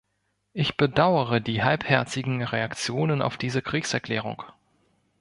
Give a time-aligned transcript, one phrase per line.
[0.53, 4.41] Ich bedauere die halbherzigen Reaktionen auf diese Kriegserklärung.